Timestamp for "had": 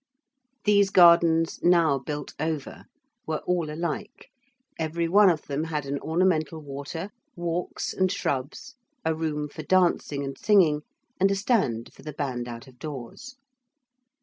5.65-5.85